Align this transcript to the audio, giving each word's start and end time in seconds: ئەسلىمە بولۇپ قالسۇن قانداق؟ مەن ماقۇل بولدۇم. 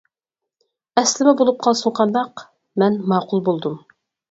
ئەسلىمە 1.01 1.33
بولۇپ 1.41 1.61
قالسۇن 1.67 1.95
قانداق؟ 2.01 2.45
مەن 2.85 3.01
ماقۇل 3.15 3.47
بولدۇم. 3.53 3.81